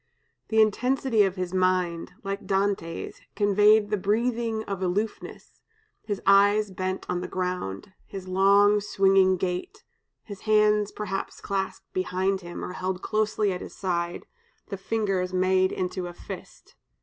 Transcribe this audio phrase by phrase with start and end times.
[0.47, 5.61] The intensity of his mind, like Dante's, conveyed the breathing of aloofness,
[6.01, 9.83] his eyes bent on the ground, his long swinging gait,
[10.23, 14.25] his hands perhaps clasped behind him, or held closely at his side,
[14.69, 16.73] the fingers made into a fist."